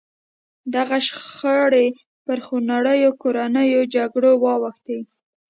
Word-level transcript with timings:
دغه 0.75 0.97
شخړې 1.07 1.87
پر 2.25 2.37
خونړیو 2.45 3.09
کورنیو 3.21 3.81
جګړو 3.95 4.31
واوښتې. 4.43 4.99